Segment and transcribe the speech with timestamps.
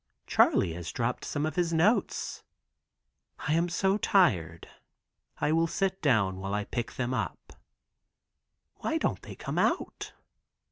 [0.25, 2.43] Charley has dropped some of his notes.
[3.37, 4.67] I am so tired.
[5.37, 7.53] I will sit down while I pick them up.
[8.77, 10.13] Why don't they come out?